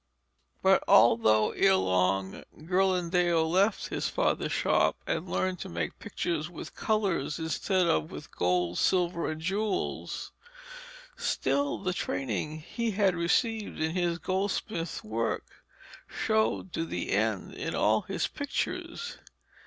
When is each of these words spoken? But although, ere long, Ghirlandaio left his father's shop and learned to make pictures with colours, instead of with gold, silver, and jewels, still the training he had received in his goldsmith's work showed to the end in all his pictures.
But 0.63 0.83
although, 0.87 1.51
ere 1.51 1.75
long, 1.75 2.43
Ghirlandaio 2.57 3.47
left 3.47 3.89
his 3.89 4.09
father's 4.09 4.51
shop 4.51 4.97
and 5.05 5.29
learned 5.29 5.59
to 5.59 5.69
make 5.69 5.99
pictures 5.99 6.49
with 6.49 6.73
colours, 6.75 7.37
instead 7.37 7.85
of 7.85 8.09
with 8.09 8.35
gold, 8.35 8.79
silver, 8.79 9.29
and 9.29 9.39
jewels, 9.39 10.31
still 11.17 11.77
the 11.77 11.93
training 11.93 12.61
he 12.61 12.89
had 12.89 13.13
received 13.15 13.79
in 13.79 13.91
his 13.91 14.17
goldsmith's 14.17 15.03
work 15.03 15.45
showed 16.07 16.73
to 16.73 16.83
the 16.83 17.11
end 17.11 17.53
in 17.53 17.75
all 17.75 18.01
his 18.01 18.25
pictures. 18.25 19.17